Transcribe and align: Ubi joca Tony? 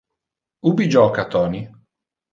Ubi 0.69 0.87
joca 0.93 1.25
Tony? 1.31 1.59